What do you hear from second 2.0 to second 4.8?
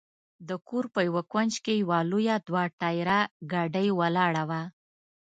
لویه دوه ټایره ګاډۍ ولاړه وه.